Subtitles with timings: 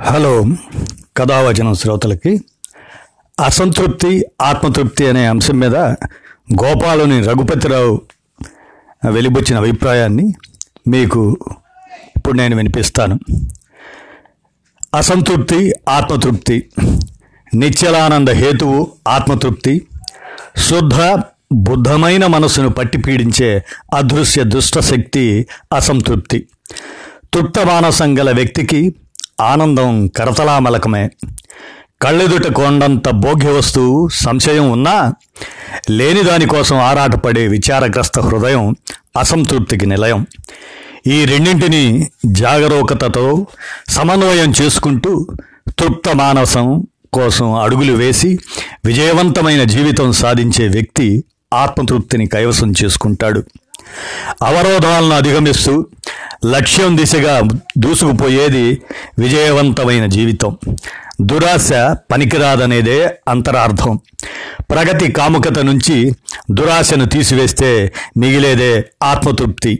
[0.00, 0.44] Hello
[1.16, 2.44] కథావచనం శ్రోతలకి.
[3.40, 5.76] అసంతృప్తి ఆత్మతృప్తి అనే అంశం మీద
[6.64, 8.00] గోపాలుని రఘుపతిరావు
[9.10, 10.34] వెలిబుచ్చిన అభిప్రాయాన్ని
[10.88, 11.38] మీకు
[12.16, 13.18] ఇప్పుడు నేను వినిపిస్తాను.
[14.94, 16.70] అసంతృప్తి ఆత్మతృప్తి
[17.54, 19.86] నిత్యలానంద హేతువు ఆత్మతృప్తి
[20.56, 21.22] శుద్ధ
[21.52, 25.46] బుద్ధమైన మనసును పట్టి పీడించే అదృశ్య దుష్టశక్తి
[25.76, 26.46] అసంతృప్తి.
[27.34, 28.94] తృప్త మానసం గల వ్యక్తికి
[29.40, 31.10] ఆనందం కరతలామలకమే.
[32.02, 35.14] కళ్ళెదుట కొండంత భోగ్య వస్తువు సంశయం ఉన్నా
[35.90, 38.76] లేని దానికోసం ఆరాటపడే విచారగ్రస్త హృదయం
[39.18, 40.26] అసంతృప్తికి నిలయం.
[41.06, 43.46] ఈ రెండింటిని జాగరూకతతో
[43.88, 45.26] సమన్వయం చేసుకుంటూ
[45.78, 48.38] తృప్త మానసం కోసం అడుగులు వేసి
[48.84, 53.44] విజయవంతమైన జీవితం సాధించే వ్యక్తి ఆత్మతృప్తిని కైవసం చేసుకుంటాడు.
[54.42, 55.86] అవరోధాలను అధిగమిస్తూ
[56.46, 57.40] లక్ష్యం దిశగా
[57.78, 58.82] దూసుకుపోయేది
[59.18, 60.56] విజయవంతమైన జీవితం.
[61.22, 61.72] దురాశ
[62.12, 64.00] పనికిరాదనేదే అంతరార్థం.
[64.70, 66.12] ప్రగతి కాముకత నుంచి
[66.50, 69.78] దురాశను తీసివేస్తే మిగిలేదే ఆత్మతృప్తి.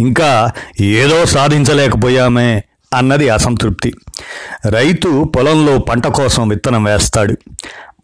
[0.00, 2.62] ఇంకా ఏదో సాధించలేకపోయామే
[2.94, 3.94] అన్నది అసంతృప్తి.
[4.68, 7.36] రైతు పొలంలో పంట కోసం విత్తనం వేస్తాడు.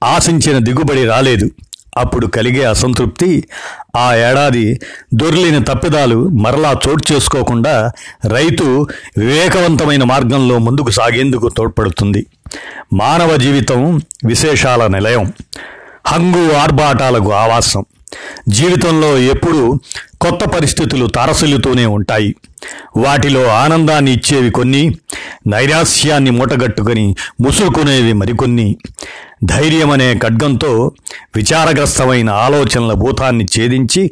[0.04, 1.50] ఆశించిన దిగుబడి రాలేదు.
[1.98, 3.48] అప్పుడు కలిగే అసంతృప్తి
[3.96, 4.80] ఆ ఏడాది
[5.14, 7.92] దొర్లిన తప్పిదాలు మరలా చోటు చేసుకోకుండా
[8.28, 8.86] రైతు
[9.18, 12.26] వివేకవంతమైన మార్గంలో ముందుకు సాగేందుకు తోడ్పడుతుంది.
[12.92, 15.32] మానవ జీవితం విశేషాల నిలయం.
[16.06, 17.84] హంగు ఆర్భాటాలకు ఆవాసం.
[18.48, 19.78] జీవితంలో ఎప్పుడూ
[20.20, 22.34] కొత్త పరిస్థితులు తారసిల్లుతూనే ఉంటాయి.
[22.96, 24.94] వాటిలో ఆనందాన్ని ఇచ్చేవి కొన్ని
[25.46, 28.76] నైరాస్యాన్ని మూటగట్టుకొని ముసురుకునేవి మరికొన్ని.
[29.44, 30.92] ధైర్యం అనే ఖడ్గంతో
[31.36, 34.10] విచారగ్రస్తమైన ఆలోచనల భూతాన్ని ఛేదించి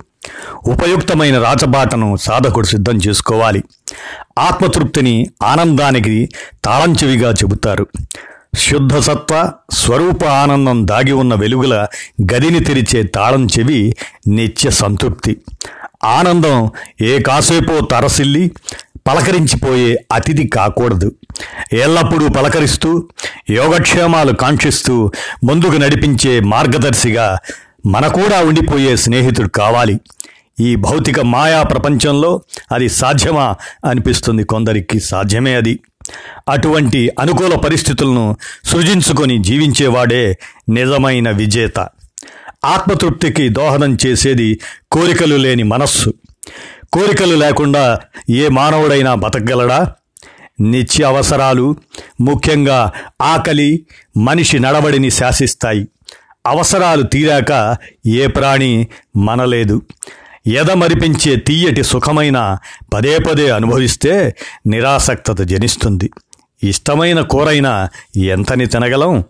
[0.66, 3.62] ఉపయుక్తమైన రాచబాటను సాధకుడు సిద్ధం చేసుకోవాలి.
[4.38, 6.28] ఆత్మతృప్తిని ఆనందానికి
[6.64, 7.86] తాళంచెవిగా చెబుతారు.
[8.56, 11.86] శుద్ధసత్వ స్వరూప ఆనందం దాగి ఉన్న వెలుగుల
[12.34, 13.94] గదిని తెరిచే తాళం చెవి
[14.28, 15.36] నిత్య సంతృప్తి.
[16.04, 16.70] ఆనందం
[17.00, 18.52] ఏ కాసేపో తరసిల్లి
[19.08, 21.12] పలకరించిపోయే అతిథి కాకూడదు.
[21.72, 23.08] ఎల్లప్పుడూ పలకరిస్తూ
[23.50, 25.10] యోగక్షేమాలు కాంక్షిస్తూ
[25.44, 27.38] ముందుకు నడిపించే మార్గదర్శిగా
[27.86, 30.00] మన కూడా ఉండిపోయే స్నేహితుడు కావాలి.
[30.60, 32.42] ఈ భౌతిక మాయా ప్రపంచంలో
[32.72, 33.54] అది సాధ్యమా
[33.84, 35.00] అనిపిస్తుంది కొందరికి.
[35.00, 35.80] సాధ్యమే అది.
[36.48, 40.38] అటువంటి అనుకూల పరిస్థితులను సృజించుకొని జీవించేవాడే
[40.68, 41.78] నిజమైన విజేత.
[42.64, 44.60] ఆత్మతృప్తికి దోహదం చేసేది
[44.92, 46.14] కోరికలు లేని మనస్సు.
[46.92, 49.92] కోరికలు లేకుండా ఏ మానవుడైనా బతకగలడా?
[50.60, 51.76] నిత్య అవసరాలు
[52.20, 52.92] ముఖ్యంగా
[53.22, 53.86] ఆకలి
[54.16, 55.88] మనిషి నడవడిని శాసిస్తాయి.
[56.46, 57.76] అవసరాలు తీరాక
[58.06, 58.86] ఏ ప్రాణి
[59.16, 59.82] మనలేదు.
[60.48, 62.58] ఎదమరిపించే తీయటి సుఖమైన
[62.94, 64.36] పదే పదే అనుభవిస్తే
[64.66, 66.10] నిరాసక్తత జనిస్తుంది.
[66.62, 69.24] ఇష్టమైన కూరైనా ఎంతని తినగలం?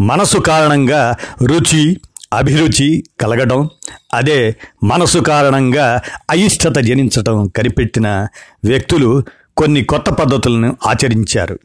[0.00, 2.00] మనసు కారణంగా రుచి
[2.32, 3.68] అభిరుచి కలగడం
[4.14, 6.00] అదే మనసు కారణంగా
[6.30, 8.26] అయిష్టత జనించటం కనిపెట్టిన
[8.64, 9.24] వ్యక్తులు
[9.56, 11.58] కొన్ని కొత్త పద్ధతులను ఆచరించారు.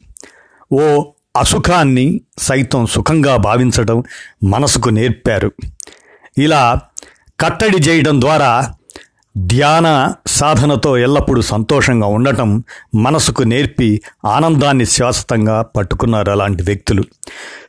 [0.73, 1.03] ఓ
[1.37, 4.03] అసుఖాన్ని సైతం సుఖంగా భావించటం
[4.43, 5.51] మనసుకు నేర్పారు.
[6.37, 6.81] ఇలా
[7.41, 8.73] కట్టడి చేయడం ద్వారా
[9.37, 12.63] ధ్యాన సాధనతో ఎల్లప్పుడూ సంతోషంగా ఉండటం
[12.95, 17.03] మనసుకు నేర్పి ఆనందాన్ని శాశ్వతంగా పట్టుకున్నారు అలాంటి వ్యక్తులు.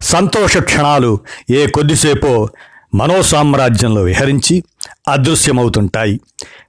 [0.00, 1.18] సంతోష క్షణాలు
[1.50, 2.48] ఏ కొద్దిసేపో
[2.94, 4.64] మనోసామ్రాజ్యంలో విహరించి
[5.08, 6.20] అదృశ్యమవుతుంటాయి.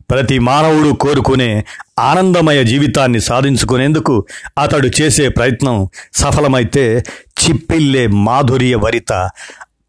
[0.09, 1.66] ప్రతి మానవుడు కోరుకునే
[2.00, 4.25] ఆనందమయ జీవితాన్ని సాధించుకునేందుకు
[4.62, 7.03] అతడు చేసే ప్రయత్నం సఫలమైతే
[7.44, 9.29] చిప్పిల్లే మాధుర్య వరిత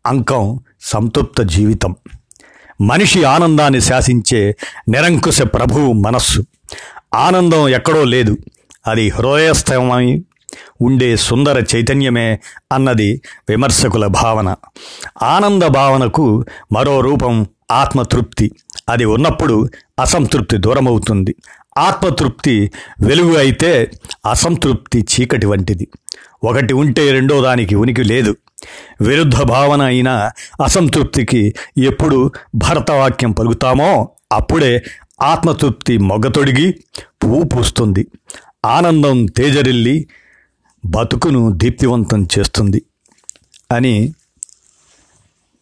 [0.07, 1.97] అంకం సంతృప్త జీవితం.
[2.83, 4.57] మనిషి ఆనందాన్ని శాసించే
[4.89, 6.45] నిరంకుశ ప్రభువు మనస్సు.
[7.15, 8.37] ఆనందం ఎక్కడో లేదు.
[8.87, 10.23] అది హృదయస్థమై
[10.81, 12.41] ఉండే సుందర చైతన్యమే
[12.73, 14.55] అన్నది విమర్శకుల భావన.
[15.23, 18.53] ఆనంద భావనకు మరో రూపం ఆత్మతృప్తి.
[18.89, 19.69] అది ఉన్నప్పుడు
[20.01, 21.37] అసంతృప్తి దూరమవుతుంది.
[21.79, 23.91] ఆత్మతృప్తి వెలుగు అయితే
[24.27, 25.89] అసంతృప్తి చీకటి వంటిది.
[26.45, 28.37] ఒకటి ఉంటే రెండో దానికి ఉనికి లేదు.
[29.01, 30.31] విరుద్ధ భావన అయిన
[30.65, 34.85] అసంతృప్తికి ఎప్పుడు భరతవాక్యం పలుకుతామో అప్పుడే
[35.23, 36.85] ఆత్మతృప్తి మొగ్గతొడిగి
[37.25, 38.07] పువ్వు పూస్తుంది.
[38.65, 40.09] ఆనందం తేజరిల్లి
[40.85, 42.83] బతుకును దీప్తివంతం చేస్తుంది
[43.73, 44.15] అని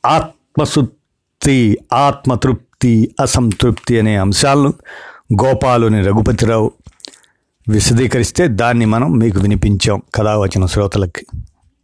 [0.06, 4.74] ఆత్మసుప్తి ఆత్మతృప్తి అసంతృప్తి అనే అంశాలను
[5.32, 6.72] గోపాలుని రఘుపతిరావు
[7.68, 11.26] విశదీకరిస్తే దాన్ని మనం మీకు వినిపించాం కథావచన శ్రోతలకి.